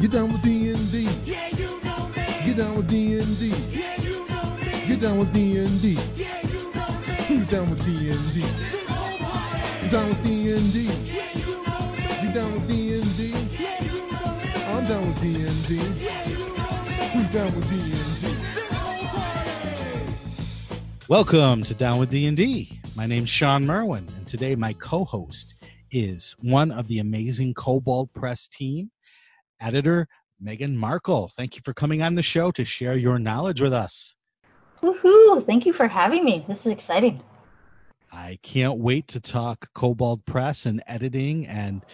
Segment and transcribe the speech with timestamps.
[0.00, 1.08] Get down with D&D.
[1.26, 2.24] Yeah, you know me.
[2.46, 3.48] Get down with D&D.
[3.70, 4.86] Yeah, you know me.
[4.88, 5.98] Get down with D&D.
[6.16, 7.14] Yeah, you know me.
[7.28, 8.40] Who's down with D&D?
[8.40, 9.84] This whole party.
[9.84, 10.84] You down with D&D?
[10.84, 12.00] Yeah, you know me.
[12.22, 13.28] You down with D&D?
[13.60, 14.48] Yeah, you know me.
[14.68, 15.74] I'm down with D&D.
[15.76, 16.92] Yeah, you know me.
[17.12, 17.90] Who's down with D&D?
[17.90, 19.76] This whole party.
[21.08, 22.80] Welcome to Down with D&D.
[22.96, 25.56] My name's Shawn Merwin, and today my co-host
[25.92, 28.90] is one of the amazing Kobold Press team,
[29.60, 30.08] editor
[30.40, 31.30] Meagan Maricle.
[31.32, 34.16] Thank you for coming on the show to share your knowledge with us.
[34.82, 35.44] Woohoo!
[35.44, 36.44] Thank you for having me.
[36.48, 37.22] This is exciting.
[38.12, 41.84] I can't wait to talk Kobold Press and editing and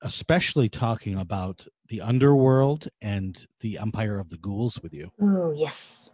[0.00, 5.12] especially talking about the underworld and the Empire of the Ghouls with you.
[5.22, 6.10] Ooh, yes.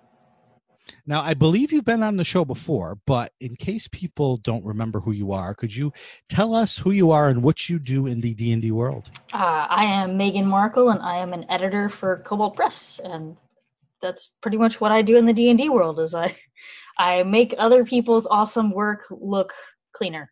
[1.07, 5.01] Now, I believe you've been on the show before, but in case people don't remember
[5.01, 5.93] who you are, could you
[6.29, 9.11] tell us who you are and what you do in the D&D world?
[9.33, 13.37] Uh, I am Meagan Maricle, and I am an editor for Kobold Press, and
[14.01, 16.01] that's pretty much what I do in the D and D world.
[16.01, 16.34] Is I,
[16.98, 19.53] I make other people's awesome work look
[19.92, 20.31] cleaner.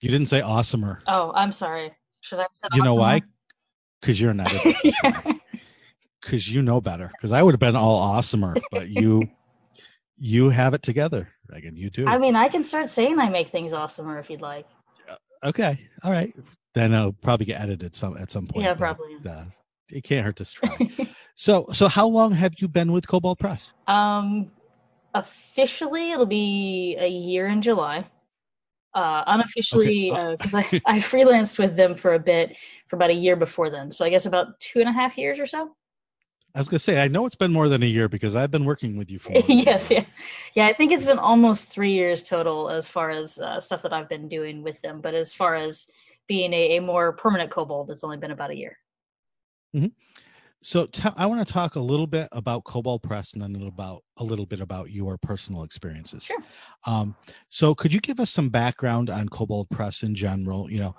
[0.00, 0.98] You didn't say awesomer.
[1.06, 1.92] Oh, I'm sorry.
[2.20, 2.70] Should I have said?
[2.74, 3.22] You know why?
[4.00, 4.72] Because you're an editor.
[4.84, 5.32] yeah.
[6.20, 7.08] Because you know better.
[7.08, 9.28] Because I would have been all awesomer, but you
[10.18, 11.76] you have it together, Meagan.
[11.76, 12.06] You do.
[12.06, 14.66] I mean, I can start saying I make things awesomer if you'd like.
[15.44, 15.80] okay.
[16.04, 16.34] All right.
[16.74, 18.64] Then I'll probably get edited some at some point.
[18.64, 19.16] Yeah, but, probably.
[19.28, 19.44] Uh,
[19.90, 20.90] it can't hurt to try.
[21.34, 23.72] so so how long have you been with Kobold Press?
[23.86, 24.50] Um,
[25.14, 28.06] officially, it'll be a year in July.
[28.94, 30.36] Uh, unofficially, Okay.
[30.36, 32.54] because I, I freelanced with them for a bit,
[32.88, 33.90] for about a year before then.
[33.90, 35.74] So I guess about two and a half years or so.
[36.54, 38.64] I was gonna say I know it's been more than a year because I've been
[38.64, 39.30] working with you for.
[39.30, 40.04] more than a yes, yeah,
[40.54, 40.66] yeah.
[40.66, 44.08] I think it's been almost three years total as far as uh, stuff that I've
[44.08, 45.00] been doing with them.
[45.00, 45.86] But as far as
[46.28, 48.78] being a, a more permanent kobold, it's only been about a year.
[50.62, 53.54] So t- I want to talk a little bit about Kobold Press and then a
[53.54, 56.22] little about a little bit about your personal experiences.
[56.22, 56.38] Sure.
[56.86, 57.16] Um,
[57.48, 60.70] so could you give us some background on Kobold Press in general?
[60.70, 60.96] You know,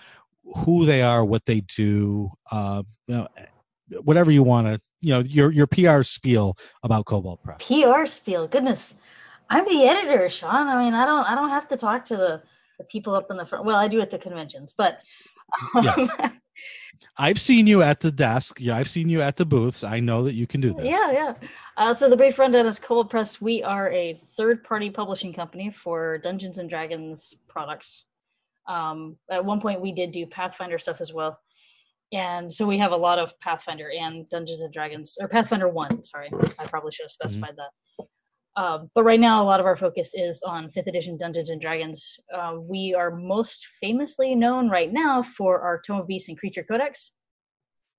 [0.58, 3.28] who they are, what they do, uh, you know,
[4.02, 7.58] whatever you want to, you know, your your PR spiel about Kobold Press.
[7.68, 8.48] PR spiel.
[8.48, 8.96] Goodness,
[9.50, 10.68] I'm the editor, Shawn.
[10.68, 12.42] I mean, I don't, I don't have to talk to the,
[12.78, 13.66] the people up in the front.
[13.66, 15.00] Well, I do at the conventions, but
[15.76, 16.10] um, Yes.
[17.18, 18.62] I've seen you at the desk.
[18.62, 19.84] Yeah, I've seen you at the booths.
[19.84, 20.86] I know that you can do this.
[20.86, 21.34] yeah, yeah.
[21.76, 23.42] Uh, so the Brave Rundown is Kobold Press.
[23.42, 28.06] We are a third-party publishing company for Dungeons and Dragons products.
[28.68, 31.40] Um, at one point, we did do Pathfinder stuff as well,
[32.14, 36.04] and so we have a lot of Pathfinder and Dungeons and Dragons, or Pathfinder One.
[36.04, 36.30] Sorry,
[36.60, 38.06] I probably should have specified that.
[38.56, 41.60] Um, but right now, a lot of our focus is on fifth edition Dungeons and
[41.60, 42.20] Dragons.
[42.32, 46.66] Uh, we are most famously known right now for our Tome of Beasts and Creature
[46.70, 47.14] Codex.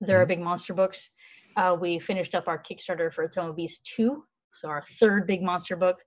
[0.00, 1.10] They're our big monster books.
[1.56, 5.42] Uh, we finished up our Kickstarter for Tome of Beasts 2, so our third big
[5.42, 5.98] monster book.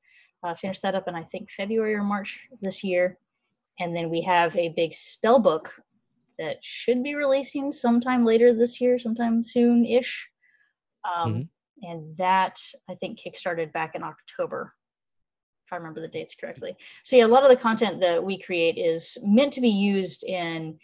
[0.43, 3.17] Uh, finished that up in, I think, February or March this year.
[3.79, 5.73] And then we have a big spell book
[6.39, 10.29] that should be releasing sometime later this year, sometime soon ish.
[11.03, 11.49] Um, Mhm.
[11.83, 12.59] And that,
[12.89, 14.73] I think, kickstarted back in October,
[15.67, 16.75] if I remember the dates correctly.
[17.03, 20.23] So, yeah, a lot of the content that we create is meant to be used
[20.23, 20.79] in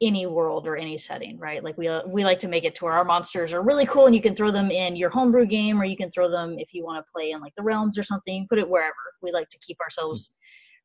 [0.00, 1.62] any world or any setting, right?
[1.62, 4.14] Like we we like to make it to where our monsters are really cool, and
[4.14, 6.84] you can throw them in your homebrew game, or you can throw them if you
[6.84, 8.42] want to play in like the realms or something.
[8.42, 8.94] You put it wherever.
[9.22, 10.30] We like to keep ourselves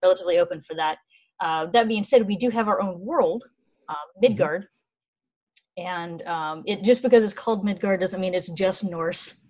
[0.02, 0.98] relatively open for that.
[1.40, 3.44] Uh, that being said, we do have our own world,
[3.90, 4.68] um, Midgard,
[5.78, 9.42] and um, it just because it's called Midgard doesn't mean it's just Norse.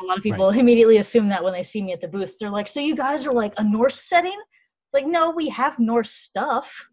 [0.00, 2.50] A lot of people immediately assume that when they see me at the booth, they're
[2.50, 4.38] like, "So you guys are like a Norse setting?"
[4.92, 6.88] Like, no, we have Norse stuff,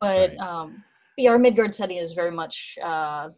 [0.00, 0.38] but Right.
[0.38, 0.82] um,
[1.16, 3.28] yeah, our Midgard setting is very much uh,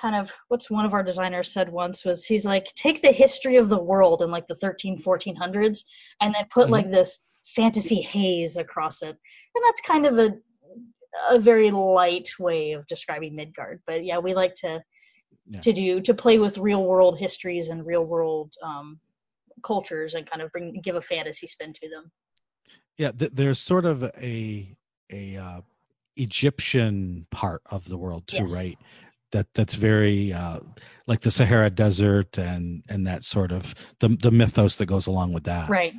[0.00, 3.56] kind of what's one of our designers said once was he's like take the history
[3.56, 5.84] of the world in like the 13 1400s
[6.20, 6.70] and then put Mhm.
[6.70, 9.16] like this fantasy haze across it
[9.54, 10.30] and that's kind of a
[11.30, 14.80] a very light way of describing midgard but yeah we like to
[15.46, 15.60] Yeah.
[15.60, 19.00] to do to play with real world histories and real world um,
[19.62, 22.10] cultures and kind of bring give a fantasy spin to them
[22.98, 24.76] Yeah, th- there's sort of a
[25.10, 25.60] a uh,
[26.16, 28.52] Egyptian part of the world too, Yes.
[28.52, 28.78] right?
[29.32, 30.60] That that's very uh,
[31.06, 35.32] like the Sahara Desert and and that sort of the the mythos that goes along
[35.32, 35.68] with that.
[35.68, 35.94] Right.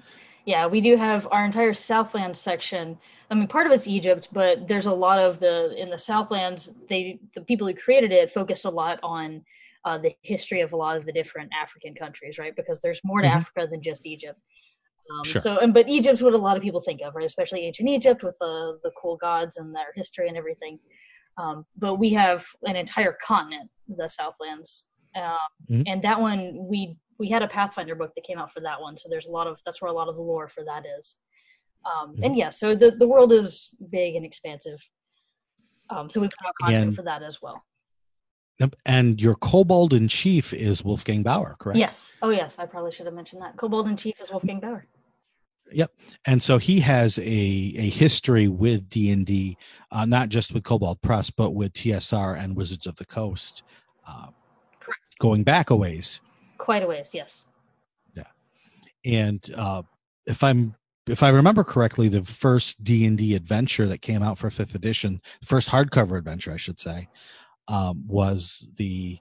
[0.52, 2.98] Yeah, we do have our entire Southland section.
[3.30, 6.74] I mean, part of it's Egypt, but there's a lot of the in the Southlands.
[6.90, 9.46] They the people who created it focused a lot on
[9.86, 12.54] uh, the history of a lot of the different African countries, right?
[12.54, 13.38] Because there's more to Mhm.
[13.40, 14.38] Africa than just Egypt.
[15.10, 15.42] Um, Sure.
[15.42, 17.26] So, and but Egypt's what a lot of people think of, right?
[17.34, 20.80] Especially ancient Egypt with the the cool gods and their history and everything.
[21.38, 24.84] Um, but we have an entire continent, the Southlands,
[25.16, 25.84] um, Mhm.
[25.88, 28.98] and that one we we had a Pathfinder book that came out for that one.
[28.98, 31.16] So there's a lot of that's where a lot of the lore for that is.
[31.90, 33.50] Um, And yeah, so the the world is
[33.98, 34.80] big and expansive.
[35.94, 37.58] Um, so we put out content And- for that as well.
[38.60, 38.76] Yep.
[38.86, 41.80] And your kobold in chief is Wolfgang Baur, correct?
[41.80, 42.14] Yes.
[42.22, 43.56] Oh yes, I probably should have mentioned that.
[43.58, 44.86] Kobold in Chief is Wolfgang Baur.
[45.72, 45.92] Yep.
[46.26, 47.22] And so he has a
[47.86, 49.58] a history with D and D,
[49.92, 53.64] uh, not just with Kobold Press, but with TSR and Wizards of the Coast,
[54.08, 54.28] uh,
[54.80, 55.02] Correct.
[55.20, 56.20] going back a ways.
[56.62, 57.46] Quite a ways, yes.
[58.16, 58.24] Yeah.
[59.04, 59.82] And uh,
[60.28, 60.76] if I'm
[61.08, 64.76] if I remember correctly, the first D and D adventure that came out for fifth
[64.76, 67.10] edition, the first hardcover adventure, I should say,
[67.68, 69.18] um, was the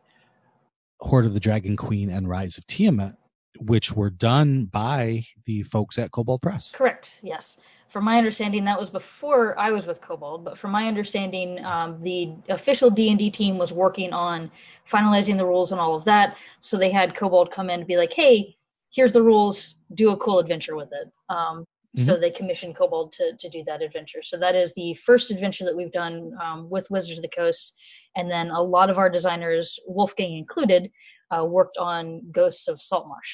[1.00, 3.16] Hoard of the Dragon Queen and Rise of Tiamat,
[3.58, 6.72] which were done by the folks at Kobold Press.
[6.72, 7.18] Correct.
[7.22, 7.56] Yes.
[7.90, 10.44] From my understanding, that was before I was with Kobold.
[10.44, 14.50] But from my understanding, um, the official D and D team was working on
[14.88, 16.36] finalizing the rules and all of that.
[16.60, 18.56] So they had Kobold come in and be like, "Hey,
[18.92, 19.74] here's the rules.
[19.94, 21.64] Do a cool adventure with it." Um,
[21.96, 24.22] So they commissioned Kobold to to do that adventure.
[24.22, 27.74] So that is the first adventure that we've done um, with Wizards of the Coast.
[28.16, 30.92] And then a lot of our designers, Wolfgang included,
[31.34, 33.32] uh, worked on Ghosts of Saltmarsh.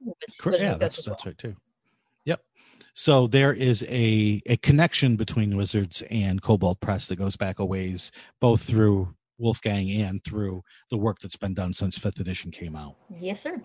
[0.00, 1.14] with Cor- yeah, of the Coast that's well.
[1.14, 1.56] that's right too.
[2.94, 7.64] So there is a a connection between Wizards and Kobold Press that goes back a
[7.64, 12.74] ways, both through Wolfgang and through the work that's been done since fifth edition came
[12.74, 12.96] out.
[13.20, 13.62] Yes, sir.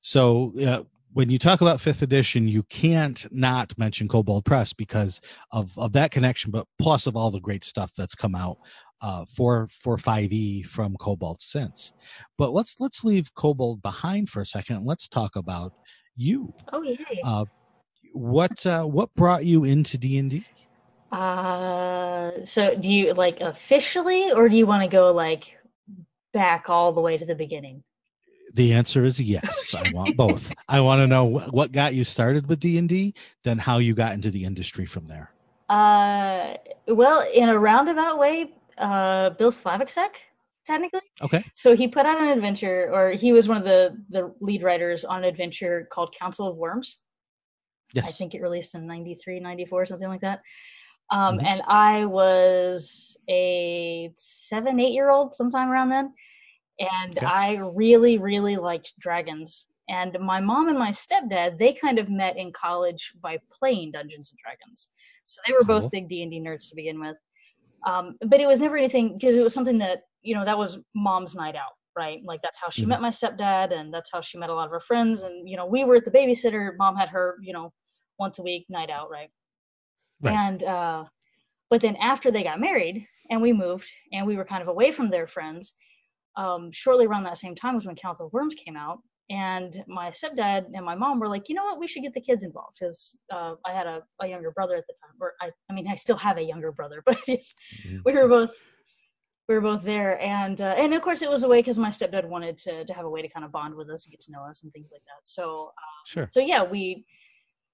[0.00, 0.82] So uh,
[1.12, 5.20] when you talk about fifth edition, you can't not mention Kobold Press because
[5.52, 8.58] of of that connection, but plus of all the great stuff that's come out
[9.00, 11.92] uh, for for 5e from Kobold since.
[12.38, 14.76] But let's let's leave Kobold behind for a second.
[14.76, 15.72] and Let's talk about
[16.16, 16.54] you.
[16.72, 17.20] Oh, yay.
[17.22, 17.44] Uh,
[18.14, 20.46] what uh, what brought you into D and D?
[21.12, 25.58] Uh, so do you like officially, or do you want to go like
[26.32, 27.82] back all the way to the beginning?
[28.54, 29.74] The answer is yes.
[29.74, 30.52] I want both.
[30.68, 33.78] I want to know wh- what got you started with D and D, then how
[33.78, 35.30] you got into the industry from there.
[35.68, 36.54] Uh,
[36.86, 40.14] well, in a roundabout way, uh, Bill Slavicsek,
[40.64, 41.00] technically.
[41.20, 41.44] Okay.
[41.54, 45.04] So he put out an adventure, or he was one of the the lead writers
[45.04, 46.94] on an adventure called Council of Wyrms.
[47.94, 48.08] Yes.
[48.08, 50.42] I think it released in 93, 94, something like that.
[51.10, 51.44] Um, Mhm.
[51.44, 56.14] And I was a seven, eight year old sometime around then.
[56.80, 57.26] And Okay.
[57.26, 59.66] I really, really liked dragons.
[59.88, 64.30] And my mom and my stepdad, they kind of met in college by playing Dungeons
[64.32, 64.88] and Dragons.
[65.26, 65.80] So they were Cool.
[65.82, 67.16] both big D&D nerds to begin with.
[67.86, 70.78] Um, but it was never anything because it was something that, you know, that was
[70.94, 72.22] mom's night out, right?
[72.24, 72.88] Like that's how she Mhm.
[72.88, 75.22] met my stepdad and that's how she met a lot of her friends.
[75.22, 76.74] And, you know, we were at the babysitter.
[76.78, 77.72] Mom had her, you know,
[78.18, 79.30] once a week night out, right?
[80.22, 80.34] Right.
[80.34, 81.04] And uh,
[81.70, 84.90] but then after they got married and we moved and we were kind of away
[84.92, 85.72] from their friends,
[86.36, 88.98] um, shortly around that same time was when Council of Wyrms came out.
[89.30, 92.20] And my stepdad and my mom were like, you know what, we should get the
[92.20, 95.50] kids involved because uh, I had a, a younger brother at the time, or I,
[95.70, 97.54] I mean, I still have a younger brother, but it's,
[97.86, 98.02] Mhm.
[98.04, 98.54] we were both
[99.48, 101.90] we were both there, and uh, and of course it was a way because my
[101.90, 104.20] stepdad wanted to to have a way to kind of bond with us and get
[104.20, 105.26] to know us and things like that.
[105.26, 105.70] So
[106.06, 106.26] Sure.
[106.30, 107.04] so yeah we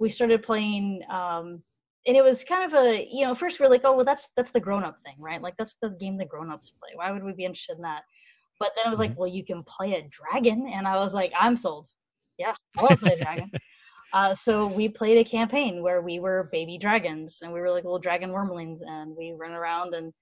[0.01, 1.63] we started playing um
[2.07, 4.29] and it was kind of a you know first we are like oh well that's
[4.37, 5.41] that's the grown-up thing right?
[5.41, 6.91] Like that's the game the grown-ups play.
[6.95, 8.03] Why would we be interested in that?
[8.59, 11.33] But then it was like well you can play a dragon and i was like
[11.39, 11.87] i'm sold.
[12.39, 13.51] Yeah i want to play a dragon.
[14.13, 17.85] Uh, so we played a campaign where we were baby dragons and we were like
[17.85, 20.13] little dragon wyrmlings and we ran around and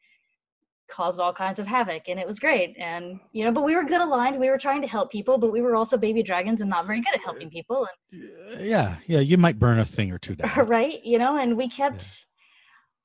[0.88, 3.84] caused all kinds of havoc and it was great and you know but we were
[3.84, 6.70] good aligned we were trying to help people but we were also baby dragons and
[6.70, 10.18] not very good at helping people and Yeah, yeah, you might burn a thing or
[10.18, 10.66] two down.
[10.66, 12.24] right you know and we kept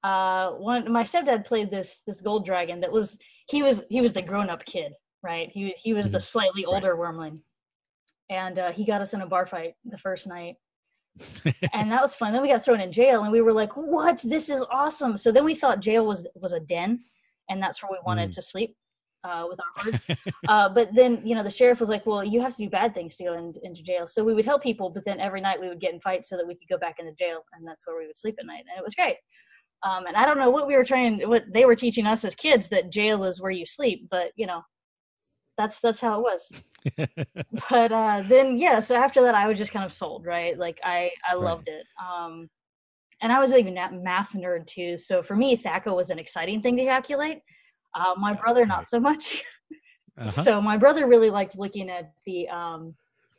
[0.04, 3.18] uh one my stepdad played this this gold dragon that was
[3.50, 5.50] he was he was the grown-up kid right?
[5.54, 6.22] He he was the Mhm.
[6.34, 7.40] slightly older wyrmling
[8.30, 10.56] and uh, he got us in a bar fight the first night.
[11.74, 14.20] And that was fun then we got thrown in jail and we were like what?
[14.24, 15.16] This is awesome.
[15.18, 17.04] So then we thought jail was was a den
[17.53, 18.36] and that's where we wanted Mm.
[18.38, 18.75] to sleep
[19.24, 20.00] uh, with our horde
[20.53, 22.93] uh, but then you know the sheriff was like well you have to do bad
[22.93, 24.07] things to go in, into jail.
[24.07, 26.36] So we would help people but then every night we would get in fights so
[26.38, 28.65] that we could go back into jail and that's where we would sleep at night
[28.69, 29.17] and it was great.
[29.89, 32.36] Um, and i don't know what we were trying what they were teaching us as
[32.36, 34.62] kids that jail is where you sleep but you know
[35.57, 36.41] that's that's how it was.
[37.69, 40.57] But uh then yeah so after that i was just kind of sold right?
[40.57, 41.45] Like i i Right.
[41.50, 41.86] loved it.
[42.03, 42.50] Um
[43.22, 46.62] and i was even a math nerd too so for me THAC0 was an exciting
[46.62, 47.39] thing to calculate
[47.96, 49.43] uh, my brother not so much
[50.15, 50.27] Uh-huh.
[50.29, 52.93] so my brother really liked looking at the um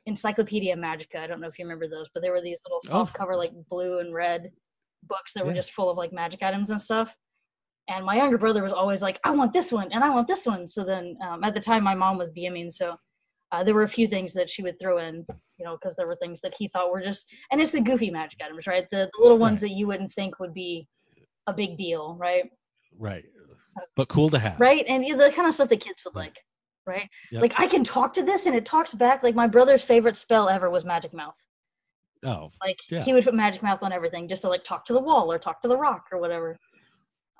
[0.06, 2.88] encyclopedia magica i don't know if you remember those but there were these little Oh.
[2.88, 4.50] soft cover like blue and red
[5.04, 7.14] books that were just full of like magic items and stuff
[7.88, 10.46] And my younger brother was always like, I want this one and I want this
[10.46, 10.66] one.
[10.66, 12.72] So then um, at the time, my mom was DMing.
[12.72, 12.96] So
[13.54, 15.24] uh, there were a few things that she would throw in,
[15.58, 18.10] you know, because there were things that he thought were just, and it's the goofy
[18.10, 18.86] magic items, right?
[18.90, 20.88] The, the little ones that you wouldn't think would be
[21.46, 22.44] a big deal, right?
[22.98, 23.24] Right.
[23.96, 24.58] But cool to have.
[24.58, 24.84] Right.
[24.88, 26.26] And the kind of stuff that kids would Right.
[26.26, 26.38] like,
[26.86, 27.08] right?
[27.30, 27.42] Yep.
[27.42, 29.22] Like I can talk to this and it talks back.
[29.22, 31.38] Like my brother's favorite spell ever was Magic Mouth.
[32.24, 33.02] Oh, Like Yeah.
[33.04, 35.38] he would put magic mouth on everything just to like talk to the wall or
[35.38, 36.56] talk to the rock or whatever.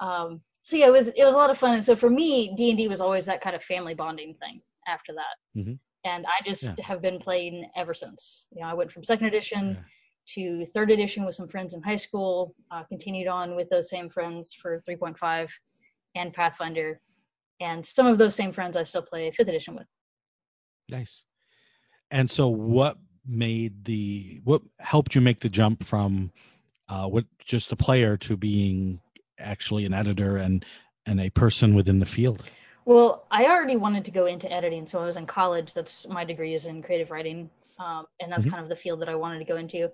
[0.00, 1.74] Um, so yeah, it was it was a lot of fun.
[1.74, 4.60] And so for me, D and D was always that kind of family bonding thing.
[4.86, 5.78] After that, Mhm.
[6.04, 6.74] And I just Yeah.
[6.84, 8.46] have been playing ever since.
[8.54, 9.82] You know, I went from second edition Yeah.
[10.34, 12.54] to third edition with some friends in high school.
[12.70, 15.50] Uh, continued on with those same friends for 3.5
[16.14, 17.00] and Pathfinder,
[17.60, 19.86] and some of those same friends I still play fifth edition with.
[20.88, 21.24] nice.
[22.10, 26.30] And so, what made the what helped you make the jump from
[26.88, 29.00] uh, what just a player to being
[29.38, 30.64] actually an editor and
[31.06, 32.44] and a person within the field?
[32.84, 35.72] Well, I already wanted to go into editing, so I was in college.
[35.72, 37.48] That's my degree is in creative writing,
[37.78, 38.50] um, and that's Mhm.
[38.50, 39.90] kind of the field that I wanted to go into.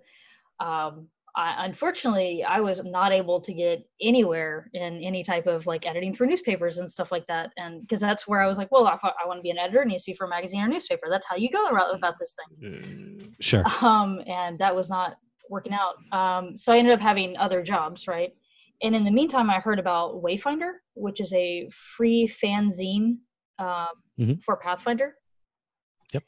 [0.59, 5.87] Um, I, unfortunately, I was not able to get anywhere in any type of like
[5.87, 8.87] editing for newspapers and stuff like that, and because that's where I was like, well,
[8.89, 9.83] I, I want to be an editor.
[9.83, 11.07] It needs to be for a magazine or newspaper.
[11.09, 13.65] That's how you go about, about this thing Sure.
[13.81, 15.17] um, and that was not
[15.49, 15.95] working out.
[16.13, 18.35] Um, so I ended up having other jobs, right?
[18.83, 23.19] And in the meantime, I heard about Wayfinder, which is a free fanzine
[23.59, 24.41] um, Mhm.
[24.43, 25.15] for Pathfinder.
[26.13, 26.25] Yep.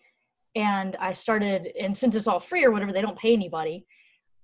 [0.55, 3.87] And I started, and since it's all free or whatever, they don't pay anybody.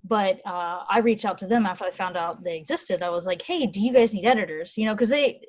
[0.04, 3.02] But uh, I reached out to them after I found out they existed.
[3.02, 5.42] I was like, "Hey, do you guys need editors?" You know, because they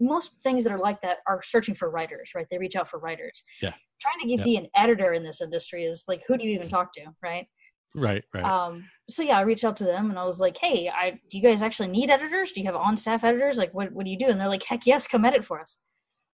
[0.00, 2.46] most things that are like that are searching for writers, right?
[2.50, 3.42] They reach out for writers.
[3.60, 3.74] Yeah.
[4.00, 4.44] Trying to get, Yep.
[4.44, 7.46] be an editor in this industry is like, who do you even talk to, right?
[7.94, 8.24] Right.
[8.32, 8.44] Right.
[8.44, 11.36] um so yeah i reached out to them and i was like hey i do
[11.38, 12.52] you guys actually need editors?
[12.52, 13.58] Do you have on staff editors?
[13.58, 14.26] Like what, what do you do?
[14.26, 15.76] And they're like heck yes come edit for us.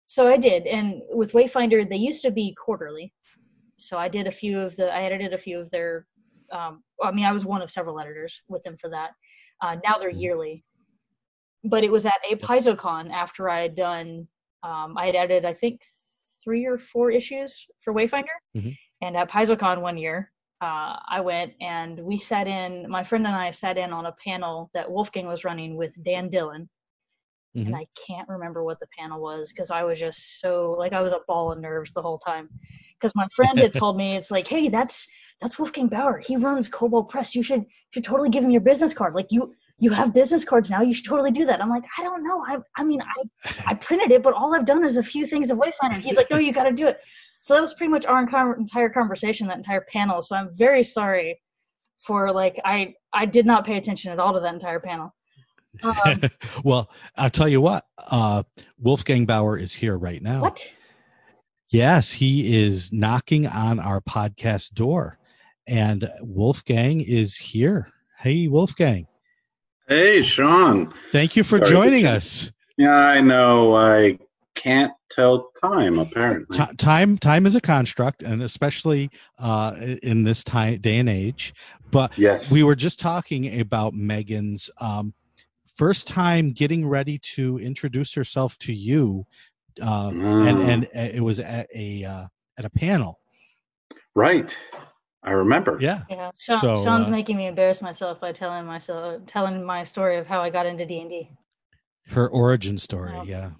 [0.06, 0.66] So i did.
[0.66, 3.12] And with wayfinder they used to be quarterly.
[3.76, 6.06] So i did a few of the i edited a few of their
[6.52, 9.10] um i mean i was one of several editors with them for that.
[9.62, 10.22] Uh now they're Mhm.
[10.22, 10.64] yearly.
[11.64, 14.26] But it was at a PaizoCon after i had done
[14.62, 15.80] um i had edited i think
[16.44, 18.36] three or four issues for wayfinder.
[18.56, 18.76] Mhm.
[19.02, 23.36] and at PaizoCon one year uh, I went and we sat in, my friend and
[23.36, 26.68] I sat in on a panel that Wolfgang was running with Dan Dillon.
[27.56, 27.66] Mhm.
[27.66, 31.00] And I can't remember what the panel was because I was just so, like, I
[31.00, 32.48] was a ball of nerves the whole time.
[33.00, 35.06] Because my friend had told me, it's like, hey, that's
[35.40, 36.18] that's Wolfgang Baur.
[36.18, 37.34] He runs Kobold Press.
[37.34, 39.14] You should should totally give him your business card.
[39.14, 40.82] Like, you you have business cards now.
[40.82, 41.62] You should totally do that.
[41.62, 42.44] I'm like, I don't know.
[42.44, 45.50] I I mean, I I printed it, but all I've done is a few things
[45.52, 46.00] of Wayfinder.
[46.00, 46.98] He's like, no, you got to do it.
[47.40, 50.22] So that was pretty much our entire conversation, that entire panel.
[50.22, 51.40] So I'm very sorry
[52.00, 55.14] for like I I did not pay attention at all to that entire panel.
[55.82, 56.22] Um,
[56.64, 57.84] well, I'll tell you what.
[57.98, 58.42] Uh,
[58.78, 60.42] Wolfgang Baur is here right now.
[60.42, 60.66] what?
[61.70, 65.18] Yes, he is knocking on our podcast door,
[65.66, 67.88] and Wolfgang is here.
[68.18, 69.06] Hey, Wolfgang.
[69.86, 70.92] Hey, Shawn.
[71.12, 72.16] Thank you for Sorry, joining Richard.
[72.16, 72.52] us.
[72.78, 73.76] Yeah, I know.
[73.76, 74.18] I
[74.54, 76.58] can't tell time, apparently.
[76.58, 81.54] Ti- time time is a construct and especially uh in this time day and age
[81.90, 82.50] but Yes.
[82.52, 85.14] we were just talking about meagan's um
[85.76, 89.26] first time getting ready to introduce herself to you
[89.82, 93.20] uh and Mm, and uh, it was at a uh at a panel
[94.14, 94.56] right.
[95.22, 95.78] I remember.
[95.80, 99.84] yeah Yeah, Shawn, So, Shawn's uh, making me embarrass myself by telling myself telling my
[99.84, 101.30] story of how I got into D and D.
[102.08, 103.24] her origin story Wow.
[103.26, 103.50] yeah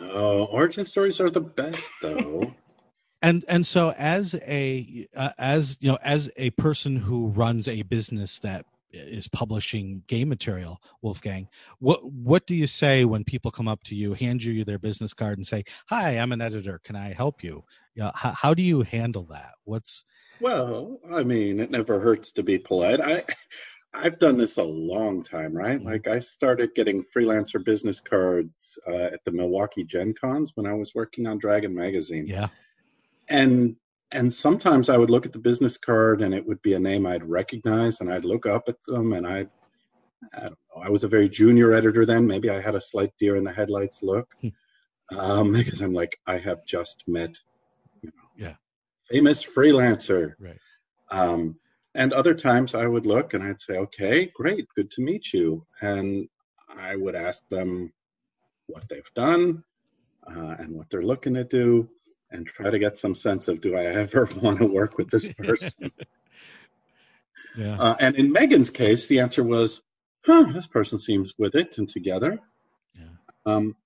[0.00, 2.54] Oh, origin stories are the best, though.
[3.22, 7.82] and and so as a uh, as you know as a person who runs a
[7.82, 11.46] business that is publishing game material wolfgang
[11.78, 15.12] what what do you say when people come up to you hand you their business
[15.12, 17.62] card and say hi i'm an editor can i help you
[17.94, 20.04] yeah how, how do you handle that what's
[20.40, 23.00] well, I mean, it never hurts to be polite.
[23.00, 23.24] I,
[23.98, 25.80] I've done this a long time, right?
[25.80, 25.84] Mhm.
[25.84, 30.72] Like I started getting freelancer business cards uh, at the Milwaukee Gen Cons when I
[30.72, 32.26] was working on Dragon Magazine.
[32.26, 32.48] yeah
[33.30, 33.76] and
[34.10, 37.04] and sometimes I would look at the business card and it would be a name
[37.06, 39.46] I'd recognize and I'd look up at them and I
[40.32, 43.12] I don't know I was a very junior editor then maybe I had a slight
[43.18, 44.48] deer in the headlights look Hmm.
[45.18, 47.34] um, because I'm like I have just met
[48.02, 48.54] you know Yeah.
[49.10, 50.60] famous freelancer right
[51.10, 51.58] um,
[51.98, 55.66] and other times I would look and I'd say okay great good to meet you
[55.82, 56.28] and
[56.74, 57.92] I would ask them
[58.66, 59.64] what they've done
[60.26, 61.90] uh, and what they're looking to do
[62.30, 65.32] and try to get some sense of do I ever want to work with this
[65.32, 65.90] person?
[67.56, 69.82] yeah uh, and in Meagan's case, the answer was,
[70.24, 72.38] huh, this person seems with it and together.
[72.94, 73.76] yeah Um,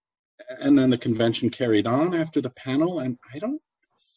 [0.60, 3.62] and then the convention carried on after the panel, and I don't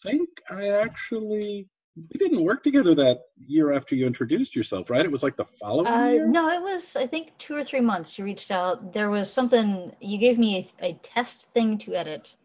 [0.04, 5.06] think I actually we didn't work together that year after you introduced yourself, right?
[5.06, 6.28] It was like the following Uh, year.
[6.28, 8.18] no, it was I think two or three months.
[8.20, 8.92] You reached out.
[8.94, 12.36] There was something you gave me a, a test thing to edit,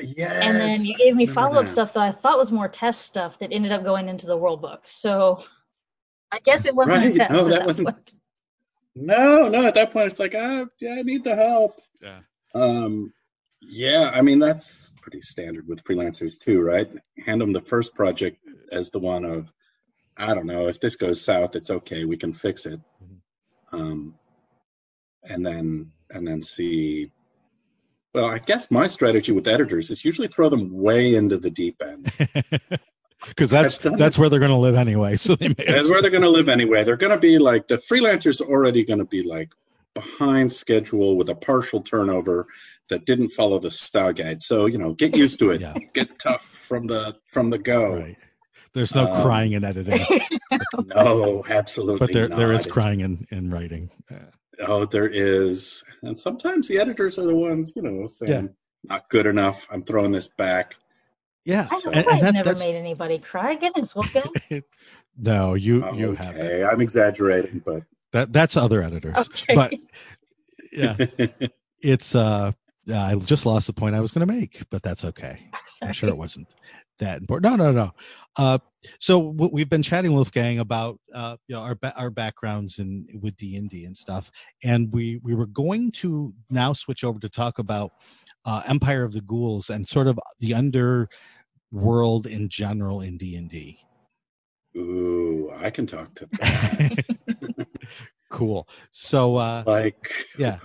[0.00, 0.32] Yes.
[0.42, 3.38] and then you gave me follow up stuff that I thought was more test stuff
[3.38, 4.80] that ended up going into the world book.
[4.84, 5.44] So
[6.32, 7.32] I guess it wasn't Right, a test.
[7.32, 8.14] no, at that wasn't- point.
[8.96, 9.64] No, no.
[9.66, 11.80] At that point, it's like, ah, yeah, I need the help.
[12.02, 12.20] Yeah.
[12.56, 13.12] Um,
[13.60, 14.10] yeah.
[14.12, 16.90] I mean, that's pretty standard with freelancers too, right?
[17.26, 18.38] Hand them the first project
[18.72, 19.52] as the one of,
[20.16, 22.80] I don't know, if this goes south, it's okay, we can fix it.
[23.02, 23.18] Mhm.
[23.72, 24.14] Um,
[25.24, 27.12] and then and then see.
[28.14, 31.80] Well, I guess my strategy with editors is usually throw them way into the deep
[31.82, 32.12] end.
[33.28, 34.18] Because that's that's this.
[34.18, 35.14] where they're going to live anyway.
[35.16, 36.84] So they may That's where they're going to live anyway.
[36.84, 39.50] They're going to be like the freelancer's already going to be like
[39.94, 42.46] behind schedule with a partial turnover
[42.88, 44.42] that didn't follow the style guide.
[44.42, 45.60] So you know, get used to it.
[45.60, 45.74] Yeah.
[45.94, 47.94] Get tough from the from the go.
[47.96, 48.16] right.
[48.72, 50.06] There's no Um, crying in editing,
[50.94, 51.98] No, absolutely.
[52.06, 53.90] but there there is crying in in writing.
[54.10, 54.16] Uh,
[54.62, 58.50] Oh, there is, and sometimes the editors are the ones you know saying
[58.84, 59.66] not good enough.
[59.70, 60.76] I'm throwing this back.
[61.46, 63.54] yeah, I So- and, I've and that, never that's made anybody cry.
[63.56, 64.30] Goodness, Wolfgang.
[65.18, 68.32] no, you Oh, you have okay, I'm exaggerating, but that.
[68.32, 69.54] That's other editors, Okay.
[69.54, 69.72] but
[70.72, 70.96] yeah,
[71.82, 72.52] it's uh.
[72.92, 75.38] I just lost the point I was going to make, but that's okay.
[75.52, 75.92] I'm Sorry.
[75.92, 76.48] sure it wasn't
[76.98, 77.56] that important.
[77.56, 77.92] No, no, no.
[78.36, 78.58] Uh,
[78.98, 83.06] so w- we've been chatting, Wolfgang, about uh, you know our ba- our backgrounds in
[83.22, 84.30] with D and D and stuff,
[84.64, 87.92] and we we were going to now switch over to talk about
[88.44, 93.48] uh, Empire of the Ghouls and sort of the underworld in general in D and
[93.50, 93.78] D.
[94.76, 97.66] Ooh, I can talk to that.
[98.30, 98.68] Cool.
[98.92, 100.58] So uh, like yeah,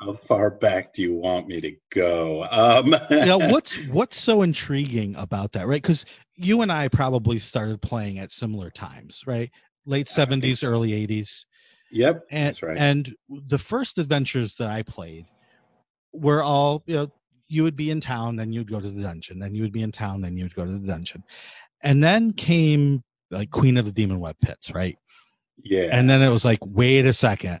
[0.00, 4.42] how far back do you want me to go um you know what's what's so
[4.42, 5.80] intriguing about that, right?
[5.80, 6.04] Because
[6.36, 9.50] you and I probably started playing at similar times, right?
[9.86, 11.46] Late seventies, early eighties.
[11.90, 15.26] yep and that's right and the first adventures that I played
[16.12, 17.12] were all you know
[17.48, 19.82] you would be in town then you'd go to the dungeon then you would be
[19.82, 21.22] in town then you'd go to the dungeon
[21.82, 24.96] and then came like Queen of the Demon Web Pits right
[25.64, 25.88] yeah.
[25.92, 27.60] And then it was like wait a second.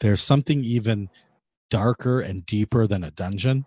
[0.00, 1.08] There's something even
[1.70, 3.66] darker and deeper than a dungeon.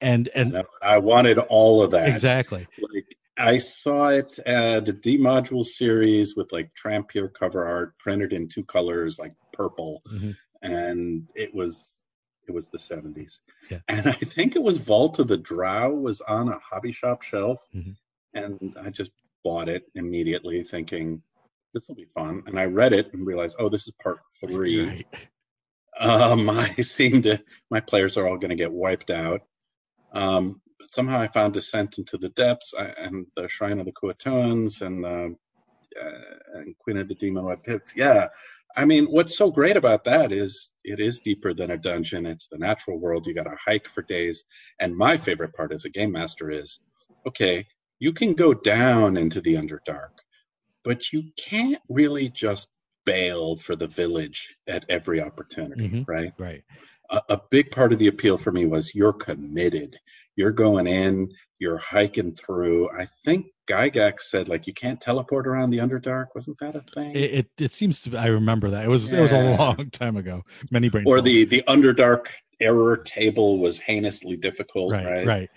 [0.00, 2.08] And and i wanted all of that.
[2.08, 2.66] Exactly.
[2.92, 8.32] Like i saw it uh the d module series with like trampier cover art printed
[8.32, 10.02] in two colors like purple.
[10.10, 10.36] Mhm.
[10.62, 11.96] and it was
[12.48, 13.80] it was the 70s Yeah.
[13.88, 17.58] and i think it was vault of the drow was on a hobby shop shelf.
[17.74, 17.96] Mhm.
[18.34, 19.10] and i just
[19.44, 21.22] bought it immediately thinking
[21.76, 24.86] this will be fun and i read it and realized oh this is part three
[24.86, 25.06] right
[25.98, 27.38] um, I seem to
[27.70, 29.42] my players are all going to get wiped out.
[30.12, 33.92] Um, but somehow I found Descent into the Depths I, and the Shrine of the
[33.92, 35.36] Kuatoans and um
[36.00, 37.94] uh, and Queen of the Demon Web Pits.
[37.96, 38.28] Yeah,
[38.76, 42.26] I mean, what's so great about that is it is deeper than a dungeon.
[42.26, 43.26] It's the natural world.
[43.26, 44.44] You got to hike for days.
[44.78, 46.80] And my favorite part as a game master is,
[47.26, 47.66] okay,
[47.98, 50.15] you can go down into the Underdark,
[50.86, 52.70] but you can't really just
[53.04, 56.08] bail for the village at every opportunity, Mhm.
[56.08, 56.32] right?
[56.38, 56.62] right
[57.10, 59.96] a, a big part of the appeal for me was you're committed.
[60.34, 62.90] You're going in, you're hiking through.
[62.98, 66.26] I think Gygax said like you can't teleport around the Underdark.
[66.34, 67.14] Wasn't that a thing?
[67.14, 69.88] it, it it seems to be, I remember that it was it was a long
[69.90, 71.24] time ago many brain or cells.
[71.26, 72.26] the the Underdark
[72.60, 75.26] error table was heinously difficult, right right?
[75.26, 75.50] right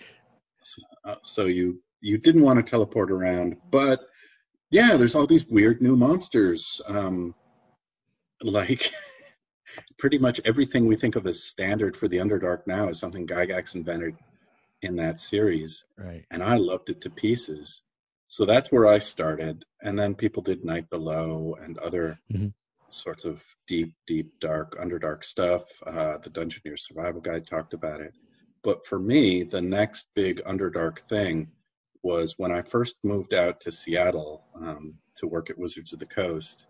[1.04, 4.00] Uh, so you you didn't want to teleport around, but
[4.70, 6.80] yeah, there's all these weird new monsters.
[6.86, 7.34] Um,
[8.42, 8.92] like
[9.98, 13.74] pretty much everything we think of as standard for the Underdark now is something Gygax
[13.74, 14.16] invented
[14.82, 17.82] in that series, right and I loved it to pieces.
[18.28, 22.54] So that's where I started, and then people did Night Below and other Mhm.
[22.88, 25.82] sorts of deep, deep, dark, underdark stuff.
[25.86, 28.14] Uh, the Dungeoneer Survival Guide talked about it.
[28.62, 31.52] But for me, the next big underdark thing
[32.02, 36.06] was when I first moved out to Seattle um, to work at Wizards of the
[36.06, 36.66] Coast,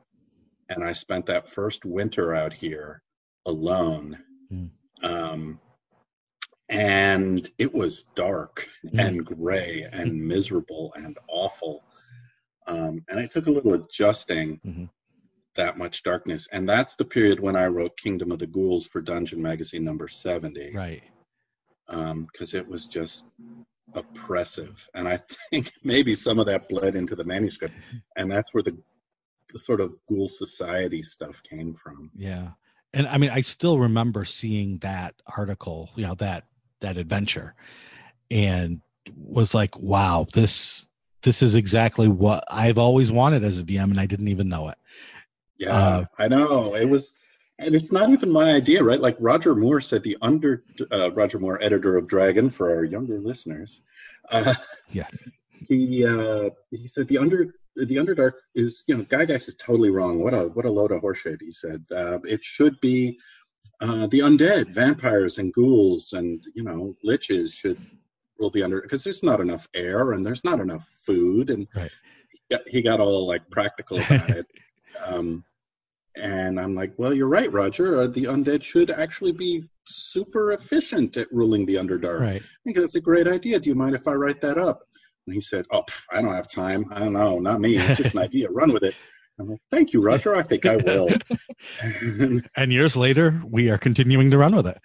[0.69, 3.03] and I spent that first winter out here
[3.47, 4.19] alone.
[4.53, 4.71] Mm.
[5.03, 5.61] Um,
[6.69, 9.07] and it was dark Mm.
[9.07, 11.85] and gray and miserable and awful.
[12.67, 14.91] Um, and it took a little adjusting Mhm.
[15.57, 16.47] that much darkness.
[16.53, 20.07] And that's the period when I wrote Kingdom of the Ghouls for Dungeon Magazine number
[20.09, 21.03] 70 right
[21.89, 23.25] because it was just
[23.95, 24.89] oppressive.
[24.95, 25.17] And I
[25.51, 27.75] think maybe some of that bled into the manuscript.
[28.17, 28.77] And that's where the,
[29.53, 32.11] the sort of Ghoul Society stuff came from.
[32.15, 32.51] Yeah.
[32.95, 36.45] and I mean, I still remember seeing that article, you know, that
[36.81, 37.55] that adventure,
[38.31, 38.81] and
[39.17, 40.89] was like, wow, this
[41.23, 44.69] this is exactly what I've always wanted as a DM, and I didn't even know
[44.71, 44.79] it.
[45.59, 47.13] Yeah, Uh, I know it was,
[47.61, 49.01] and it's not even my idea, right?
[49.01, 53.19] Like Roger Moore said, the under uh, Roger Moore, editor of Dragon, for our younger
[53.21, 53.83] listeners,
[54.31, 54.55] uh,
[54.93, 55.09] Yeah.
[55.69, 60.23] he uh, he said the under the Underdark is you know Gygax is totally wrong.
[60.23, 61.41] What a what a load of horseshit.
[61.41, 63.19] He said uh, it should be
[63.81, 67.79] uh, the undead, vampires and ghouls, and you know liches should
[68.39, 71.91] rule the under because there's not enough air and there's not enough food and Right.
[72.33, 74.47] he got, he got all like practical about it.
[75.07, 75.45] Um,
[76.17, 78.01] and I'm like, well, you're right, Roger.
[78.03, 82.21] Uh, the undead should actually be super efficient at ruling the Underdark.
[82.21, 82.43] Right.
[82.43, 83.59] I think that's a great idea.
[83.61, 84.81] Do you mind if I write that up?
[85.27, 86.85] And he said, Oh, pff, I don't have time.
[86.91, 87.77] I don't know, not me.
[87.77, 88.49] It's just an idea.
[88.51, 88.95] Run with it.
[89.39, 90.35] I'm like, Thank you, Roger.
[90.35, 91.09] I think I will.
[91.83, 94.79] And And years later, we are continuing to run with it.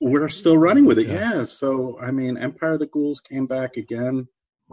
[0.00, 1.06] we're still running with it.
[1.06, 1.34] Yeah.
[1.38, 1.44] Yeah.
[1.46, 4.28] So, I mean, Empire of the Ghouls came back again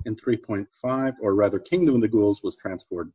[0.06, 3.12] in 3.5, or rather, Kingdom of the Ghouls was transformed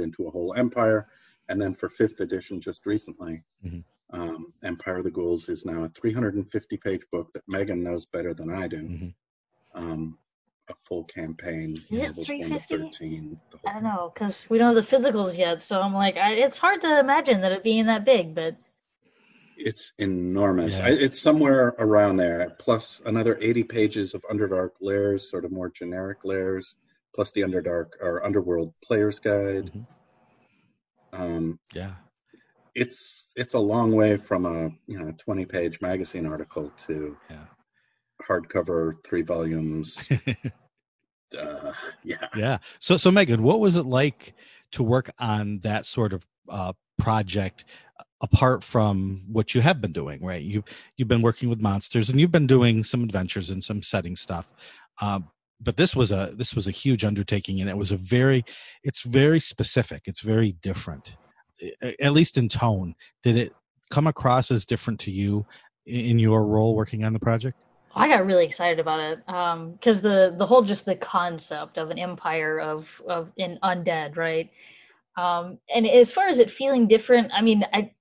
[0.00, 1.06] into a whole empire.
[1.48, 3.84] And then for fifth edition, just recently, Mhm.
[4.10, 8.34] um, Empire of the Ghouls is now a 350 page book that Meagan knows better
[8.34, 8.82] than I do.
[8.82, 9.14] Mhm.
[9.74, 10.18] Um,
[10.68, 11.76] a full campaign.
[11.90, 12.76] Is it levels one to 350?
[12.78, 13.40] 13.
[13.64, 16.58] I don't know because we don't have the physicals yet, so I'm like, I, it's
[16.58, 18.56] hard to imagine that it being that big, but
[19.58, 20.78] It's enormous.
[20.78, 20.86] Yeah.
[20.86, 25.70] I, it's somewhere around there, plus another 80 pages of Underdark layers, sort of more
[25.70, 26.76] generic layers,
[27.14, 29.70] plus the Underdark or Underworld Player's Guide.
[29.72, 29.86] Mhm.
[31.16, 31.92] Um, Yeah.
[32.74, 37.46] it's it's a long way from a you know 20 page magazine article to Yeah.
[38.28, 40.08] hardcover three volumes.
[41.38, 41.72] uh,
[42.04, 42.58] yeah, Yeah.
[42.78, 44.34] So, so Meagan, what was it like
[44.72, 47.64] to work on that sort of uh, project
[47.98, 50.24] uh, apart from what you have been doing?
[50.24, 50.42] Right.
[50.42, 50.64] You
[50.96, 54.52] you've been working with monsters and you've been doing some adventures and some setting stuff.
[55.00, 58.44] Um, but this was a this was a huge undertaking, and it was a very
[58.82, 60.02] it's very specific.
[60.06, 61.16] It's very different,
[62.00, 62.94] at least in tone.
[63.22, 63.52] Did it
[63.90, 65.46] come across as different to you
[65.86, 67.58] in your role working on the project?
[67.94, 71.98] I got really excited about it because the the whole just the concept of an
[71.98, 74.50] empire of of an undead, right?
[75.16, 77.92] Um, and as far as it feeling different, I mean, I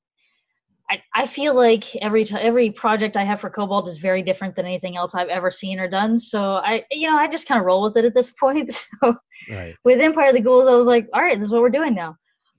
[0.89, 4.55] I, I feel like every time every project I have for Kobold is very different
[4.55, 6.17] than anything else I've ever seen or done.
[6.17, 8.71] So I you know I just kind of roll with it at this point.
[8.71, 9.15] So
[9.49, 9.75] Right.
[9.83, 11.93] with Empire of the Ghouls, I was like, all right, this is what we're doing
[11.93, 12.15] now.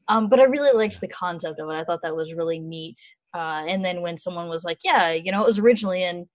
[0.08, 1.72] Um, but I really liked the concept of it.
[1.72, 3.00] I thought that was really neat.
[3.34, 6.28] Uh, and then when someone was like, yeah, you know, it was originally in,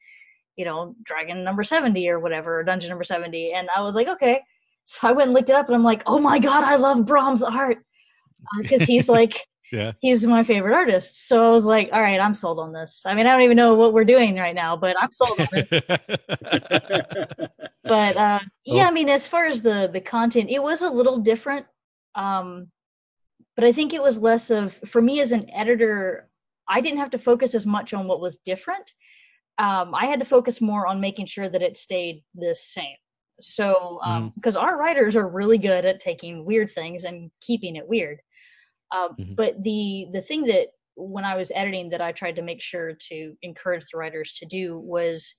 [0.57, 3.53] you know, Dragon number 70 or whatever, or Dungeon number 70.
[3.53, 4.41] And I was like, okay.
[4.83, 7.05] So I went and looked it up and I'm like, oh my God, I love
[7.05, 7.77] Brom's art.
[8.57, 9.39] Because he's like,
[9.71, 9.93] Yeah.
[10.01, 11.27] he's my favorite artist.
[11.27, 13.03] So I was like, all right, I'm sold on this.
[13.05, 15.47] I mean, I don't even know what we're doing right now, but I'm sold on
[15.53, 17.51] it
[17.83, 18.87] but uh yeah Oh.
[18.87, 21.65] i mean as far as the the content it was a little different
[22.15, 22.67] um
[23.55, 26.29] but i think it was less of for me as an editor
[26.69, 28.91] i didn't have to focus as much on what was different
[29.57, 32.95] um i had to focus more on making sure that it stayed the same
[33.39, 37.87] so um because our writers are really good at taking weird things and keeping it
[37.87, 38.19] weird
[38.91, 39.35] um, Mhm.
[39.35, 42.93] but the the thing that when i was editing that i tried to make sure
[43.09, 45.33] to encourage the writers to do was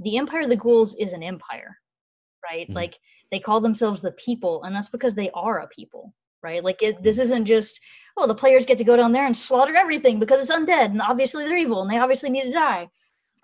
[0.00, 1.76] the empire of the ghouls is an empire
[2.50, 2.68] right?
[2.68, 2.74] Mhm.
[2.74, 2.98] like
[3.32, 6.62] they call themselves the people and that's because they are a people right?
[6.62, 7.80] Like it, this isn't just
[8.16, 11.02] oh the players get to go down there and slaughter everything because it's undead and
[11.02, 12.88] obviously they're evil and they obviously need to die.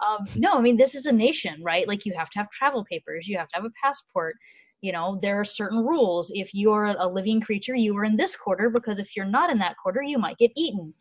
[0.07, 1.89] Um, no i mean this is a nation right?
[1.89, 4.37] Like you have to have travel papers you have to have a passport
[4.85, 6.31] you know there are certain rules.
[6.35, 9.59] If you're a living creature you are in this quarter because if you're not in
[9.59, 10.95] that quarter you might get eaten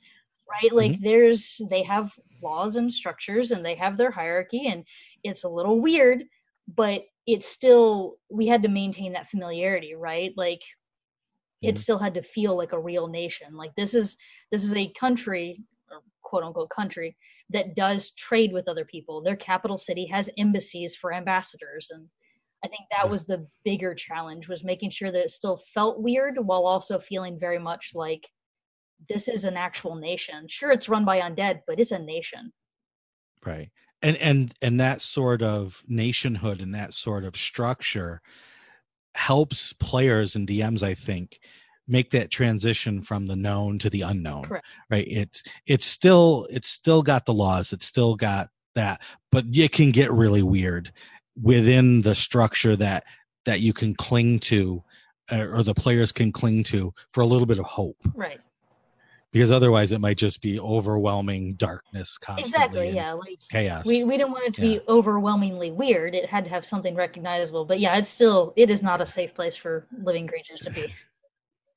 [0.50, 0.74] right?
[0.74, 4.86] Like there's they have laws and structures and they have their hierarchy and
[5.24, 6.24] it's a little weird
[6.76, 10.34] but it's still we had to maintain that familiarity right?
[10.38, 10.62] Like
[11.62, 11.82] it Mhm.
[11.82, 13.56] still had to feel like a real nation.
[13.56, 14.18] Like this is
[14.52, 17.16] this is a country or quote unquote country
[17.52, 19.22] that does trade with other people.
[19.22, 22.08] Their capital city has embassies for ambassadors and
[22.64, 26.38] i think that was the bigger challenge was making sure that it still felt weird
[26.38, 28.28] while also feeling very much like
[29.10, 30.48] this is an actual nation.
[30.48, 32.52] Sure it's run by undead but it's a nation.
[33.46, 33.70] Right.
[34.02, 38.22] And and and that sort of nationhood and that sort of structure
[39.16, 41.40] helps players and dms i think
[41.88, 44.66] make that transition from the known to the unknown Correct.
[44.90, 45.06] right?
[45.08, 49.92] It's it's still it's still got the laws it's still got that but it can
[49.92, 50.92] get really weird
[51.42, 53.04] within the structure that
[53.46, 54.84] that you can cling to
[55.32, 57.98] uh, or the players can cling to for a little bit of hope.
[58.14, 58.40] Right.
[59.32, 63.86] Because otherwise it might just be overwhelming darkness constantly exactly yeah like chaos.
[63.86, 64.78] we, we didn't want it to Yeah.
[64.80, 66.14] be overwhelmingly weird.
[66.14, 69.34] It had to have something recognizable but yeah it's still it is not a safe
[69.34, 70.94] place for living creatures to be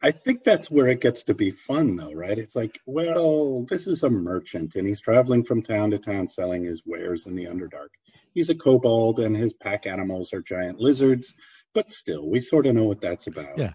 [0.03, 2.39] I think that's where it gets to be fun, though, right?
[2.39, 6.65] It's like, well, this is a merchant and he's traveling from town to town selling
[6.65, 7.89] his wares in the Underdark.
[8.35, 11.35] He's a kobold and his pack animals are giant lizards,
[11.73, 13.57] but still, we sort of know what that's about.
[13.57, 13.73] Yeah.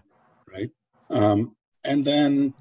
[0.50, 0.70] Right.
[1.10, 2.54] Um, and then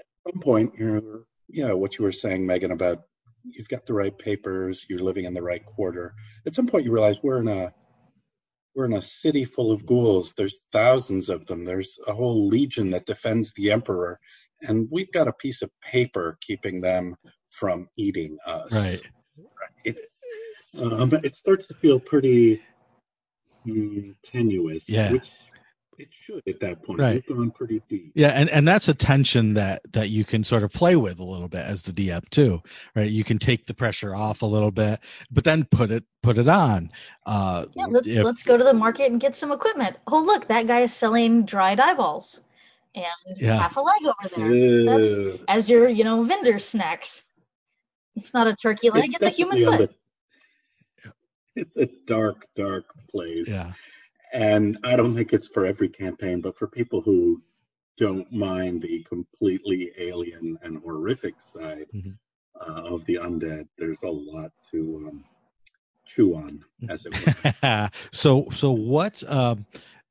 [0.00, 3.02] at some point, you're, yeah, what you were saying, Meagan, about
[3.42, 6.14] you've got the right papers, you're living in the right quarter.
[6.46, 7.74] At some point, you realize we're in a
[8.74, 10.34] we're in a city full of ghouls.
[10.34, 11.64] There's thousands of them.
[11.64, 14.18] There's a whole legion that defends the emperor,
[14.62, 17.16] and we've got a piece of paper keeping them
[17.50, 18.72] from eating us.
[18.72, 19.10] right
[19.84, 19.98] It,
[20.80, 22.60] um, it starts to feel pretty
[23.66, 24.88] mm, tenuous.
[24.88, 25.12] Yeah.
[25.12, 25.30] Which
[25.98, 26.98] it should at that point.
[27.00, 27.24] Right.
[27.28, 28.12] We've gone pretty deep.
[28.14, 31.24] yeah and and that's a tension that that you can sort of play with a
[31.24, 32.60] little bit as the dm too
[32.96, 36.38] right you can take the pressure off a little bit but then put it put
[36.38, 36.90] it on
[37.26, 40.46] uh yeah let, if- let's go to the market and get some equipment oh look
[40.48, 42.40] that guy is selling dried eyeballs
[42.94, 43.04] and
[43.36, 43.58] Yeah.
[43.58, 47.24] half a leg over there That's- as your you know vendor snacks
[48.16, 49.94] it's not a turkey leg it's, a human definitely foot
[51.04, 53.48] the- It's a dark, dark place.
[53.48, 53.72] yeah
[54.34, 57.42] and I don't think it's for every campaign, but for people who
[57.96, 62.18] don't mind the completely alien and horrific side Mhm.
[62.60, 65.24] uh, of the undead, there's a lot to um,
[66.06, 67.90] chew on, as it were.
[68.12, 69.64] so so what um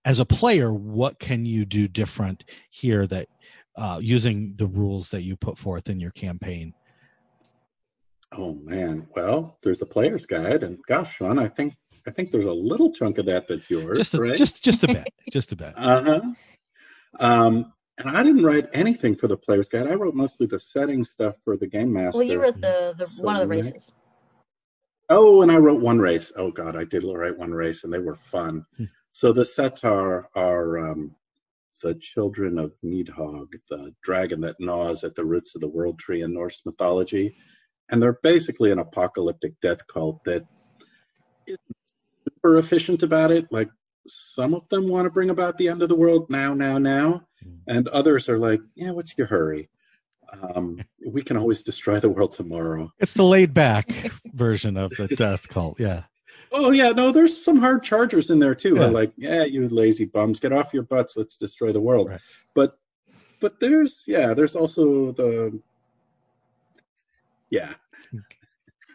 [0.06, 3.28] as a player what can you do different here that
[3.76, 6.74] uh using the rules that you put forth in your campaign
[8.38, 11.76] oh man, well, there's a player's guide, and gosh, Shawn, I think
[12.08, 14.38] I think there's a little chunk of that that's yours, just a, right?
[14.38, 16.22] just just a bit just a bit Uh huh.
[17.20, 19.88] Um, and I didn't write anything for the player's guide.
[19.88, 22.20] I wrote mostly the setting stuff for the game master.
[22.20, 23.92] well you wrote the, the So one of the you may- races
[25.10, 26.32] Oh, and I wrote one race.
[26.36, 28.66] Oh God, I did write one race, and they were fun.
[28.78, 28.86] Hmm.
[29.12, 31.16] so the Setar are um,
[31.84, 36.22] the children of Nidhogg, the dragon that gnaws at the roots of the world tree
[36.22, 37.36] in Norse mythology,
[37.90, 40.46] and they're basically an apocalyptic death cult that
[41.48, 41.60] isn't
[42.28, 43.46] super efficient about it.
[43.52, 43.70] Like
[44.08, 47.28] some of them want to bring about the end of the world now, now, now,
[47.44, 47.56] Hmm.
[47.68, 49.70] and others are like, "Yeah, what's your hurry?
[50.42, 53.92] Um, we can always destroy the world tomorrow." it's the laid back
[54.34, 56.04] version of the death cult yeah
[56.56, 58.76] Oh yeah, no, there's some hard chargers in there too.
[58.76, 58.86] Yeah.
[58.86, 62.10] Like, yeah, you lazy bums, get off your butts, let's destroy the world.
[62.10, 62.20] Right.
[62.54, 62.78] But
[63.40, 65.60] but there's yeah, there's also the
[67.54, 67.74] yeah.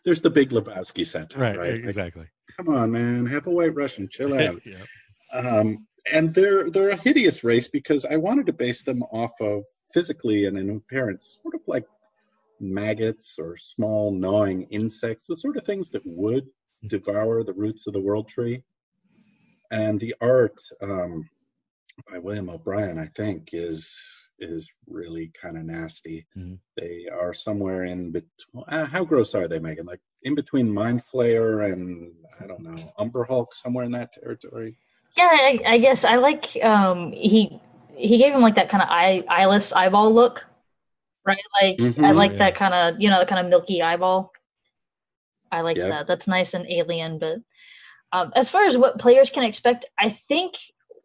[0.04, 1.74] There's the big Lebowski set, right, right?
[1.74, 2.26] Like, exactly
[2.58, 4.60] come on, man, have a white Russian, chill out.
[4.66, 4.84] yeah.
[5.32, 9.62] um, and they're they're a hideous race because I wanted to base them off of
[9.92, 11.84] physically and in appearance, sort of like
[12.60, 16.46] maggots or small gnawing insects, the sort of things that would
[16.86, 18.62] devour the roots of the world tree.
[19.70, 21.28] And the art um,
[22.10, 26.26] by William O'Brien, I think, is is really kind of nasty.
[26.36, 26.58] Mhm.
[26.76, 28.64] They are somewhere in between.
[28.68, 29.86] Uh, how gross are they, Meagan?
[29.86, 34.76] Like in between Mind Flayer and I don't know Umber Hulk, somewhere in that territory.
[35.16, 37.60] Yeah, I, I guess I like um he
[37.96, 40.46] he gave him like that kind of eye eyeless eyeball look,
[41.26, 41.38] right?
[41.60, 42.14] Like I Mhm.
[42.14, 42.38] like Yeah.
[42.38, 44.32] that kind of you know the kind of milky eyeball.
[45.50, 45.88] I like Yep.
[45.88, 46.06] that.
[46.06, 47.18] That's nice and alien.
[47.18, 47.38] But
[48.12, 50.54] um, as far as what players can expect, I think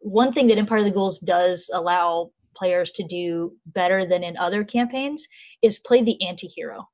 [0.00, 4.36] one thing that Empire of the Ghouls does allow players to do better than in
[4.36, 5.26] other campaigns
[5.62, 6.88] is play the anti-hero.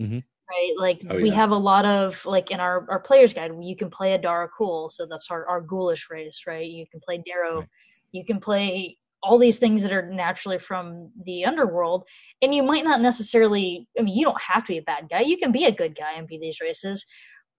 [0.00, 0.22] Mhm.
[0.50, 1.34] Right, like Oh, we yeah.
[1.34, 4.90] have a lot of like in our, our player's guide, you can play a darakhul,
[4.90, 6.66] so that's our, our ghoulish race, right?
[6.66, 7.68] You can play derro, Right.
[8.12, 12.04] you can play all these things that are naturally from the underworld,
[12.42, 15.20] and you might not necessarily i mean you don't have to be a bad guy
[15.20, 17.06] you can be a good guy and be these races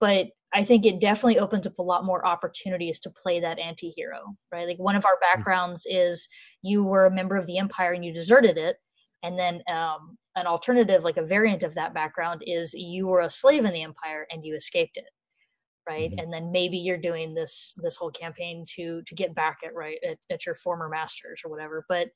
[0.00, 4.20] but i think it definitely opens up a lot more opportunities to play that anti-hero
[4.52, 4.66] right?
[4.68, 6.28] Like one of our backgrounds is
[6.62, 8.76] you were a member of the empire and you deserted it
[9.22, 13.30] and then um, an alternative like a variant of that background is you were a
[13.30, 15.04] slave in the empire and you escaped it
[15.88, 16.10] right?
[16.12, 16.22] Mhm.
[16.22, 19.98] and then maybe you're doing this this whole campaign to to get back at right
[20.08, 22.08] at, at your former masters or whatever but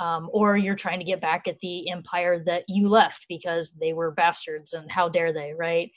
[0.00, 3.92] um, or you're trying to get back at the empire that you left because they
[3.92, 5.90] were bastards and how dare they right?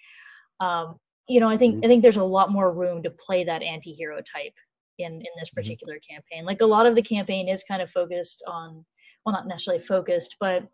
[0.59, 3.63] Um, you know i think i think there's a lot more room to play that
[3.63, 4.53] anti-hero type
[4.99, 5.55] in in this Mhm.
[5.55, 8.85] particular campaign like a lot of the campaign is kind of focused on
[9.25, 10.67] well not necessarily focused but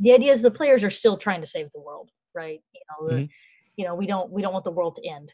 [0.00, 3.08] the idea is the players are still trying to save the world right you know
[3.08, 3.30] the, Mhm.
[3.76, 5.32] you know we don't we don't want the world to end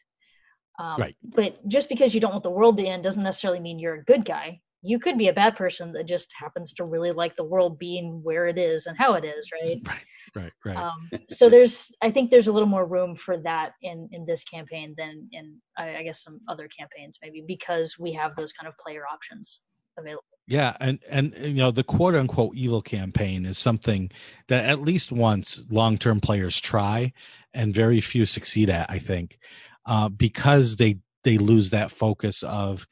[0.79, 1.17] um, Right.
[1.23, 4.05] but just because you don't want the world to end doesn't necessarily mean you're a
[4.05, 7.45] good guy you could be a bad person that just happens to really like the
[7.45, 9.79] world being where it is and how it is, right?
[10.35, 10.77] Right, right, right.
[10.77, 14.43] um, so there's i think there's a little more room for that in in this
[14.43, 18.67] campaign than in I, I guess some other campaigns maybe because we have those kind
[18.67, 19.61] of player options
[19.99, 24.11] available Yeah, and and you know the quote unquote evil campaign is something
[24.49, 27.13] that at least once long term players try,
[27.53, 28.91] and very few succeed at.
[28.91, 29.39] I think
[29.87, 32.87] uh, because they they lose that focus of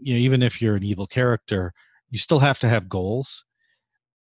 [0.00, 1.72] you know even if you're an evil character,
[2.10, 3.44] you still have to have goals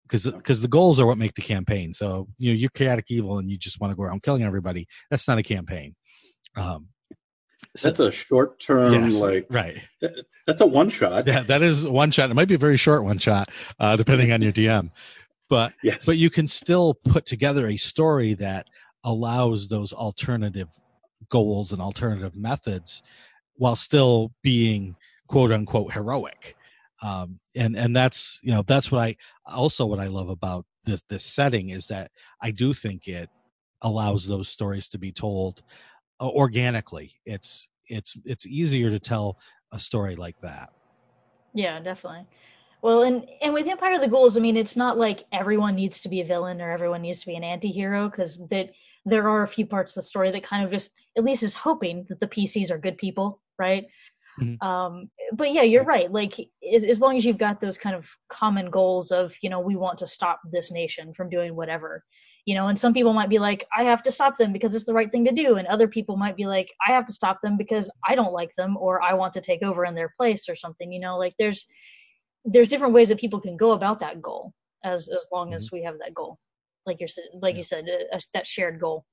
[0.03, 1.93] because because the goals are what make the campaign.
[1.93, 4.88] So you know you're chaotic evil and you just want to go around killing everybody.
[5.10, 5.95] That's not a campaign.
[6.56, 6.89] Um,
[7.75, 9.82] so- That's a short term, yes, like right.
[10.47, 11.27] that's a one shot.
[11.27, 12.32] Yeah, that is one shot.
[12.32, 13.49] It might be a very short one shot,
[13.80, 14.89] uh, depending on your DM.
[15.49, 16.06] But Yes.
[16.06, 18.67] but you can still put together a story that
[19.03, 20.69] allows those alternative
[21.30, 23.01] goals and alternative methods
[23.56, 24.95] while still being
[25.28, 26.56] quote unquote heroic
[27.02, 31.04] um and and that's you know that's what i also what i love about this
[31.10, 32.12] this setting is that
[32.42, 33.30] i do think it
[33.84, 35.62] allows those stories to be told
[36.20, 39.38] uh, organically it's it's it's easier to tell
[39.72, 40.70] a story like that
[41.54, 42.26] Yeah, definitely.
[42.82, 46.02] Well, and and with Empire of the Ghouls, I mean, it's not like everyone needs
[46.02, 48.70] to be a villain or everyone needs to be an anti-hero because that
[49.06, 51.56] there are a few parts of the story that kind of just at least is
[51.56, 53.86] hoping that the PCs are good people, right?
[54.41, 54.62] Mhm.
[54.63, 56.12] Um, but yeah, you're right.
[56.12, 56.36] Like
[56.73, 59.76] as, as long as you've got those kind of common goals of you know we
[59.76, 62.04] want to stop this nation from doing whatever,
[62.45, 64.86] you know, and some people might be like I have to stop them because it's
[64.86, 67.41] the right thing to do, and other people might be like I have to stop
[67.41, 70.47] them because I don't like them or I want to take over in their place
[70.50, 70.91] or something.
[70.91, 71.65] You know, like there's
[72.45, 75.84] there's different ways that people can go about that goal as as long as we
[75.84, 76.38] have that goal
[76.86, 77.10] like you're
[77.41, 77.58] like Yeah.
[77.58, 79.06] you said uh, uh, that shared goal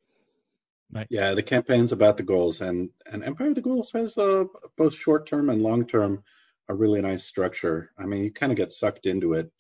[1.11, 4.45] Yeah, the campaign's about the goals, and and Empire of the Ghouls has uh,
[4.77, 6.23] both short term and long term
[6.69, 7.91] a really nice structure.
[7.99, 9.51] I mean, you kind of get sucked into it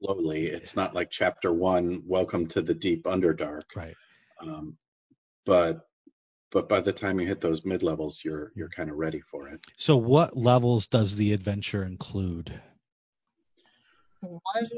[0.00, 0.46] slowly.
[0.46, 3.62] It's not like chapter one, welcome to the deep underdark.
[3.74, 3.94] right
[4.40, 4.76] Um,
[5.44, 5.88] but
[6.52, 9.48] but by the time you hit those mid levels, you're you're kind of ready for
[9.48, 9.60] it.
[9.76, 12.60] so what levels does the adventure include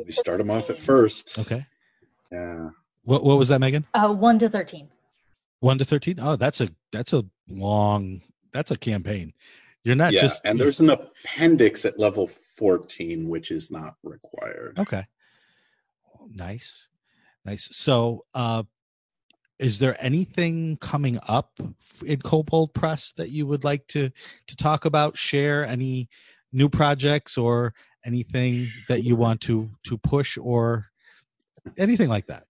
[0.04, 1.38] We start them off at first.
[1.38, 1.66] okay
[2.32, 2.70] Yeah,
[3.08, 4.88] what what was that meagan uh one to 13
[5.60, 8.20] 1 to 13 oh that's a that's a long
[8.52, 9.32] that's a campaign
[9.84, 14.78] you're not yeah, just and there's an appendix at level fourteen, which is not required.
[14.78, 15.06] okay
[16.34, 16.88] nice
[17.46, 18.62] nice so uh
[19.58, 21.58] is there anything coming up
[22.04, 24.10] in Kobold Press that you would like to
[24.46, 25.18] to talk about?
[25.18, 26.08] Share any
[26.52, 30.86] new projects or anything that you want to to push or
[31.76, 32.44] anything like that?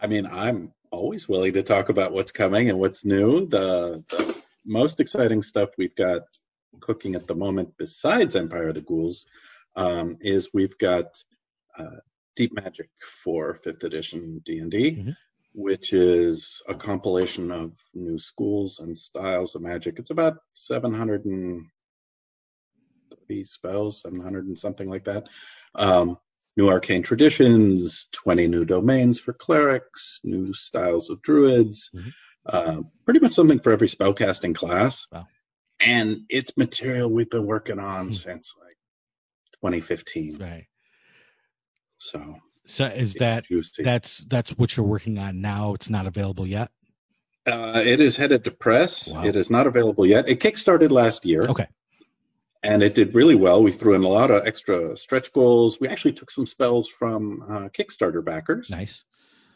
[0.00, 3.46] I mean, I'm always willing to talk about what's coming and what's new.
[3.46, 6.22] The, the most exciting stuff we've got
[6.80, 9.26] cooking at the moment, besides Empire of the Ghouls,
[9.76, 11.22] um, is we've got
[11.78, 11.96] uh,
[12.36, 12.88] Deep Magic
[13.22, 15.16] for Fifth Edition D and D, Mhm.
[15.52, 19.98] which is a compilation of new schools and styles of magic.
[19.98, 21.66] It's about seven hundred and
[23.10, 25.28] thirty spells, seven hundred and something like that.
[25.74, 26.18] Um,
[26.56, 32.12] new arcane traditions, 20 new domains for clerics, new styles of druids, Mhm.
[32.46, 35.06] uh, pretty much something for every spellcasting class.
[35.12, 35.26] Wow.
[35.78, 38.12] And it's material we've been working on Hmm.
[38.12, 38.76] since like
[39.52, 40.36] 2015.
[40.38, 40.66] Right.
[41.98, 42.36] So
[42.66, 43.82] So is that juicy.
[43.82, 45.74] that's that's what you're working on now?
[45.74, 46.70] It's not available yet.
[47.46, 49.08] Uh, it is headed to press.
[49.08, 49.24] Wow.
[49.24, 50.28] It is not available yet.
[50.28, 51.42] It kickstarted last year.
[51.42, 51.66] Okay.
[52.62, 53.62] And it did really well.
[53.62, 55.80] We threw in a lot of extra stretch goals.
[55.80, 58.68] We actually took some spells from uh, Kickstarter backers.
[58.70, 59.04] Nice.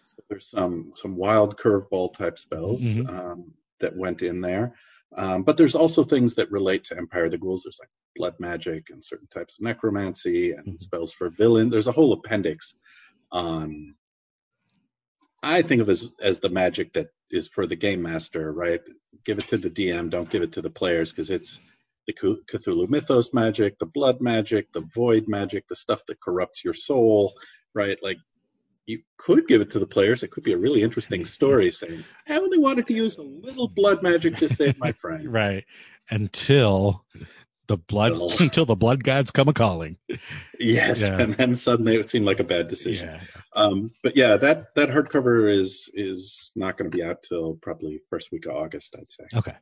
[0.06, 3.08] So there's some some wild curveball type spells Mhm.
[3.08, 4.74] um, that went in there,
[5.16, 7.64] um, but there's also things that relate to Empire of the Ghouls.
[7.64, 10.80] There's like blood magic and certain types of necromancy and Mhm.
[10.80, 11.68] spells for villain.
[11.70, 12.74] There's a whole appendix
[13.32, 13.96] on.
[15.42, 18.80] I think of as as the magic that is for the game master, right?
[19.24, 21.60] Give it to the DM, don't give it to the players because it's
[22.06, 26.74] the Cthulhu mythos magic, the blood magic, the void magic, the stuff that corrupts your
[26.74, 27.34] soul,
[27.74, 27.98] right?
[28.02, 28.18] Like
[28.86, 30.22] you could give it to the players.
[30.22, 33.68] It could be a really interesting story saying, I only wanted to use a little
[33.68, 35.32] blood magic to save my friend.
[35.32, 35.64] Right.
[36.10, 37.04] Until
[37.66, 38.30] the blood Well.
[38.40, 39.96] until the blood gods come a calling.
[40.60, 41.08] Yes.
[41.08, 41.20] Yeah.
[41.20, 43.08] And then suddenly it seemed like a bad decision.
[43.08, 43.20] Yeah.
[43.54, 48.00] Um, but yeah, that that hardcover is is not going to be out till probably
[48.10, 49.24] first week of August, I'd say.
[49.34, 49.54] Okay.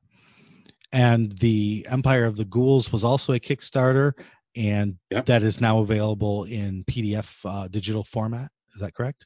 [0.92, 4.12] And the Empire of the Ghouls was also a Kickstarter,
[4.54, 5.26] and Yep.
[5.26, 8.50] that is now available in PDF uh, digital format.
[8.74, 9.24] Is that correct?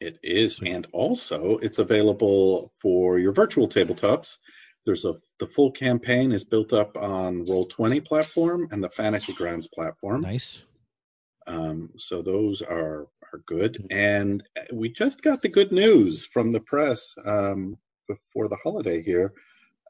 [0.00, 4.36] It is, and also it's available for your virtual tabletops.
[4.84, 9.32] there's a the full campaign is built up on Roll Twenty platform and the Fantasy
[9.32, 10.20] Grounds platform.
[10.20, 10.62] Nice.
[11.48, 16.60] Um, so those are are good, and we just got the good news from the
[16.60, 19.32] press um, before the holiday here.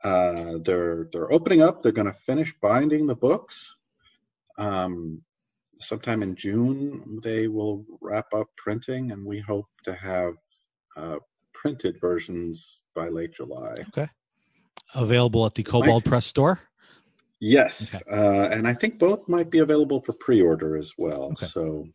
[0.04, 1.82] Uh, they're they're opening up.
[1.82, 3.74] They're going to finish binding the books.
[4.58, 5.22] Um,
[5.80, 10.34] sometime in June, they will wrap up printing, and we hope to have
[10.96, 11.16] uh,
[11.52, 13.74] printed versions by late July.
[13.88, 14.08] Okay,
[14.94, 16.60] available at the Kobold Press store.
[17.40, 18.02] Yes, Okay.
[18.10, 21.24] uh, and I think both might be available for pre-order as well.
[21.32, 21.44] Okay.
[21.46, 21.88] So,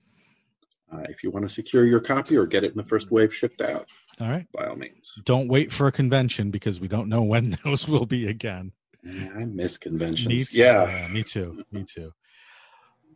[0.93, 3.33] uh, if you want to secure your copy or get it in the first wave
[3.33, 3.87] shipped out,
[4.21, 4.45] All right.
[4.53, 5.15] by all means.
[5.25, 8.71] Don't wait for a convention because we don't know when those will be again.
[9.03, 10.49] I miss Me conventions.
[10.51, 10.57] too.
[10.59, 11.63] Yeah, me too.
[11.71, 12.13] Me too.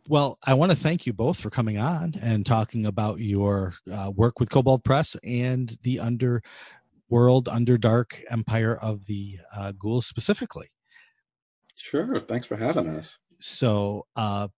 [0.08, 4.10] Well, I want to thank you both for coming on and talking about your uh,
[4.14, 10.70] work with Kobold Press and the underworld, underdark empire of the uh, ghouls specifically.
[11.76, 12.18] sure.
[12.20, 13.18] Thanks for having us.
[13.40, 14.48] So, uh,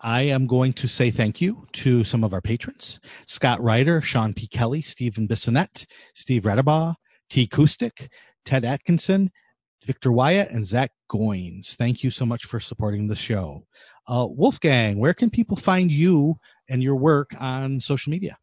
[0.00, 4.32] I am going to say thank you to some of our patrons Scott Ryder, Sean
[4.32, 4.46] P.
[4.46, 6.94] Kelly, Stephen Bissonette, Steve Redabaugh,
[7.28, 7.46] T.
[7.46, 8.08] Kustik,
[8.44, 9.30] Ted Atkinson,
[9.84, 11.76] Victor Wyatt, and Zach Goins.
[11.76, 13.66] Thank you so much for supporting the show.
[14.06, 16.36] Uh, Wolfgang, where can people find you
[16.68, 18.38] and your work on social media?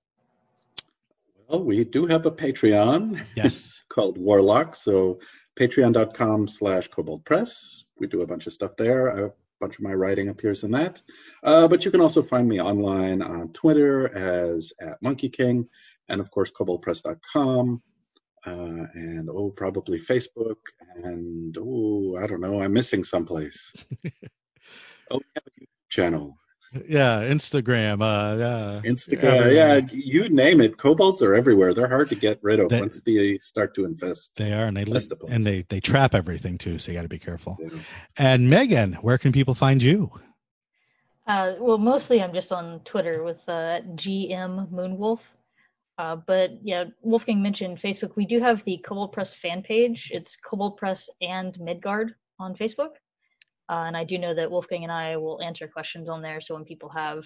[1.47, 3.83] Well, we do have a Patreon Yes.
[3.89, 4.75] called Warlock.
[4.75, 5.19] So,
[5.57, 7.85] patreon.com slash Kobold Press.
[7.99, 9.07] We do a bunch of stuff there.
[9.07, 11.01] A bunch of my writing appears in that.
[11.43, 15.67] Uh, but you can also find me online on Twitter as at Monkey King,
[16.09, 17.81] and of course, koboldpress.com.
[18.45, 20.55] Uh, and oh, probably Facebook,
[21.03, 23.73] and oh, I don't know, I'm missing someplace.
[25.11, 26.37] oh, we have a YouTube channel,
[26.87, 27.21] yeah.
[27.23, 28.01] Instagram.
[28.01, 28.89] Uh, yeah.
[28.89, 30.77] Instagram, yeah, you name it.
[30.77, 31.73] Kobolds are everywhere.
[31.73, 34.35] They're hard to get rid of They- once they start to invest.
[34.35, 36.79] They are, and they li- the and they they trap everything too.
[36.79, 37.57] So you got to be careful.
[37.59, 37.69] Yeah.
[38.17, 40.11] And Meagan, where can people find you?
[41.25, 45.19] Uh, well, mostly I'm just on Twitter with uh, GM Moonwolf.
[45.97, 48.15] Uh, but yeah, Wolfgang mentioned Facebook.
[48.15, 50.11] We do have the Kobold Press fan page.
[50.13, 52.91] It's Kobold Press and Midgard on Facebook.
[53.69, 56.39] Uh, and I do know that Wolfgang and I will answer questions on there.
[56.41, 57.25] So when people have,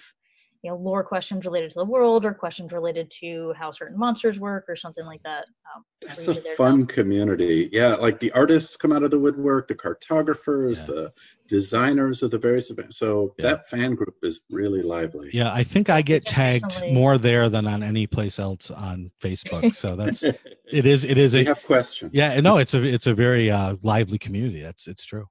[0.64, 4.40] you know, lore questions related to the world or questions related to how certain monsters
[4.40, 6.90] work or something like that, um, That's a usually there to fun help.
[6.90, 7.70] community.
[7.72, 10.86] Yeah, like the artists come out of the woodwork, the cartographers, Yeah.
[10.86, 11.14] the
[11.48, 12.98] designers of the various events.
[12.98, 13.50] So Yeah.
[13.50, 15.30] that fan group is really lively.
[15.34, 18.72] Yeah, I think I get Just tagged recently- more there than on any place else
[18.72, 19.74] on Facebook.
[19.76, 20.24] So that's
[20.72, 22.12] it is it is we a have questions.
[22.14, 24.62] yeah no it's a it's a very uh, lively community.
[24.62, 25.28] That's it's true.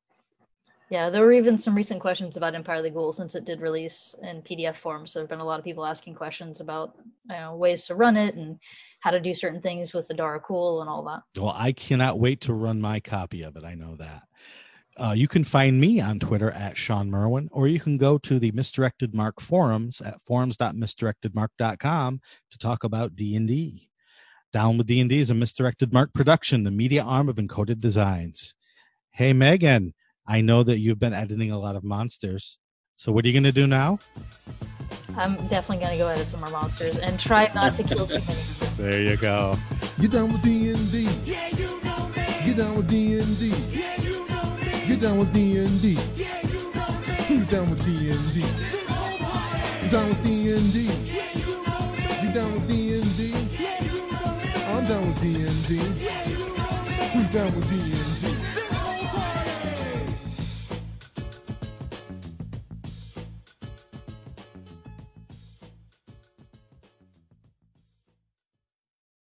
[0.91, 4.16] Yeah, there were even some recent questions about Empire the Ghoul since it did release
[4.24, 5.07] in PDF form.
[5.07, 6.97] So there have been a lot of people asking questions about
[7.28, 8.59] you know, ways to run it and
[8.99, 11.22] how to do certain things with the darakhul and all that.
[11.41, 13.62] Well, I cannot wait to run my copy of it.
[13.62, 14.24] I know that.
[14.97, 18.41] Uh, you can find me on Twitter at Shawn Merwin, or you can go to
[18.41, 22.20] the Misdirected Mark forums at forums.misdirectedmark.com
[22.51, 23.88] to talk about D&D.
[24.53, 28.57] Down with D&D is a Misdirected Mark production, the media arm of Encoded Designs.
[29.12, 29.95] Hey, Meagan,
[30.27, 32.59] I know that you've been editing a lot of monsters.
[32.97, 33.99] So what are you going to do now?
[35.16, 38.21] I'm definitely going to go edit some more monsters and try not to kill too
[38.21, 38.41] many.
[38.77, 39.57] There you go.
[40.01, 41.09] Get down with D&D.
[41.27, 42.25] Yeah, you know me.
[42.47, 43.49] Get down with D&D.
[43.49, 44.87] Yeah, you know me.
[44.87, 45.99] Get down with D&D.
[46.16, 47.14] Yeah, you know me.
[47.29, 48.41] Who's down with D&D?
[48.41, 49.85] This whole party.
[49.85, 50.81] You down with D&D?
[50.87, 52.27] Yeah, you know me.
[52.27, 53.21] You down with D&D?
[53.59, 54.49] Yeah, you know me.
[54.64, 55.75] I'm down with D&D.
[55.77, 56.55] Yeah, you know
[56.87, 57.09] me.
[57.12, 58.09] Who's down with D&D?